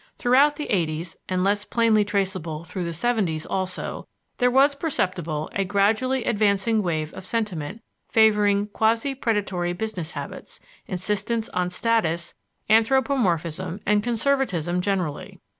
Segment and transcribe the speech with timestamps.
[0.17, 4.07] Throughout the eighties, and less plainly traceable through the seventies also,
[4.39, 11.49] there was perceptible a gradually advancing wave of sentiment favoring quasi predatory business habits, insistence
[11.49, 12.33] on status,
[12.67, 15.39] anthropomorphism, and conservatism generally.